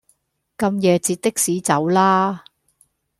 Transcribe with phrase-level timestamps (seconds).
[0.57, 2.43] 咁夜截的士走啦